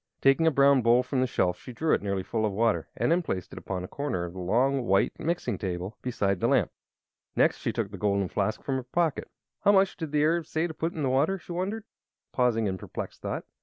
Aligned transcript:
Taking 0.19 0.47
a 0.47 0.51
brown 0.51 0.81
bowl 0.81 1.03
from 1.03 1.21
the 1.21 1.27
shelf 1.27 1.59
she 1.59 1.73
drew 1.73 1.93
it 1.93 2.01
nearly 2.01 2.23
full 2.23 2.43
of 2.43 2.51
water 2.51 2.87
and 2.97 3.11
then 3.11 3.21
placed 3.21 3.53
it 3.53 3.59
upon 3.59 3.83
a 3.83 3.87
corner 3.87 4.25
of 4.25 4.33
the 4.33 4.39
long, 4.39 4.87
white 4.87 5.13
mixing 5.19 5.59
table, 5.59 5.95
beside 6.01 6.39
the 6.39 6.47
lamp. 6.47 6.71
Next 7.35 7.59
she 7.59 7.71
took 7.71 7.91
the 7.91 7.99
golden 7.99 8.27
flask 8.27 8.63
from 8.63 8.77
her 8.77 8.83
pocket. 8.83 9.29
"How 9.63 9.71
much 9.73 9.95
did 9.97 10.11
the 10.11 10.23
Arab 10.23 10.47
say 10.47 10.65
to 10.65 10.73
put 10.73 10.93
in 10.95 11.03
the 11.03 11.09
water?" 11.11 11.37
she 11.37 11.51
wondered, 11.51 11.83
pausing 12.31 12.65
in 12.65 12.79
perplexed 12.79 13.21
thought. 13.21 13.45